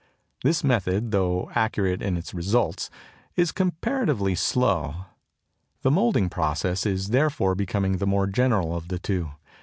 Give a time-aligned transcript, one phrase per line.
[0.43, 2.89] This method, though accurate in its results,
[3.35, 5.05] is comparatively slow.
[5.83, 9.29] The moulding process is therefore becoming the more general of the two.